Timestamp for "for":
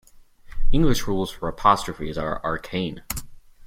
1.29-1.47